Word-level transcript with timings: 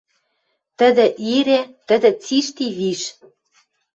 Тӹдӹ 0.77 1.05
ире, 1.35 1.61
тӹдӹ 1.87 2.11
цишти 2.23 2.67
виш. 2.77 3.01